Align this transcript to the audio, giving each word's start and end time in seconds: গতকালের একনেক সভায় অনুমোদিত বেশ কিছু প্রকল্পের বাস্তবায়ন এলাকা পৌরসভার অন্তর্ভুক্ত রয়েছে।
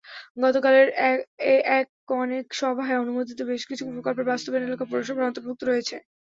গতকালের 0.37 0.87
একনেক 1.71 2.45
সভায় 2.59 2.99
অনুমোদিত 2.99 3.39
বেশ 3.49 3.61
কিছু 3.69 3.83
প্রকল্পের 3.87 4.29
বাস্তবায়ন 4.29 4.67
এলাকা 4.67 4.85
পৌরসভার 4.87 5.27
অন্তর্ভুক্ত 5.27 5.61
রয়েছে। 5.65 5.95